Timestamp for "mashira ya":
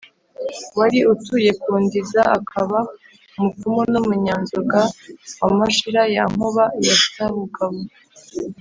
5.59-6.23